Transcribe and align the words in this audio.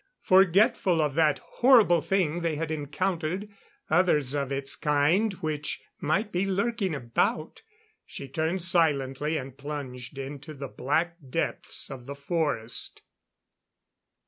Forgetful 0.23 0.99
of 0.99 1.13
that 1.13 1.37
horrible 1.61 2.01
thing 2.01 2.41
they 2.41 2.55
had 2.55 2.71
encountered 2.71 3.47
others 3.87 4.33
of 4.33 4.51
its 4.51 4.75
kind 4.75 5.31
which 5.33 5.79
might 5.99 6.31
be 6.31 6.43
lurking 6.43 6.95
about 6.95 7.61
she 8.03 8.27
turned 8.27 8.63
silently 8.63 9.37
and 9.37 9.59
plunged 9.59 10.17
into 10.17 10.55
the 10.55 10.67
black 10.67 11.17
depths 11.29 11.91
of 11.91 12.07
the 12.07 12.15
forest. 12.15 13.03